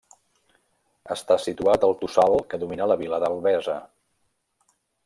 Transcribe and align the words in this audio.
Està 1.17 1.37
situat 1.43 1.85
al 1.89 1.95
tossal 2.01 2.35
que 2.55 2.61
domina 2.65 2.89
la 2.95 2.99
vila 3.05 3.21
d'Albesa. 3.27 3.79